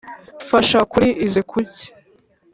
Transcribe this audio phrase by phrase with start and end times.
[0.47, 1.85] fasha kuri izi kuki.